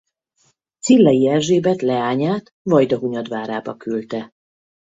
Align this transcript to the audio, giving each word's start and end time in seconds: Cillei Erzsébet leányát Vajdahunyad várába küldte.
Cillei 0.79 1.25
Erzsébet 1.27 1.81
leányát 1.81 2.53
Vajdahunyad 2.61 3.27
várába 3.27 3.75
küldte. 3.75 4.33